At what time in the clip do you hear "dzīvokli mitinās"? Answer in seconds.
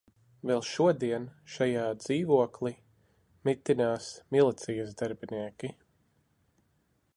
2.05-4.09